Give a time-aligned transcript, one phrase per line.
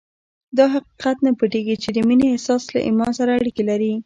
[0.57, 3.91] دا حقیقت نه پټېږي چې د مینې احساس له ایمان سره اړیکې لري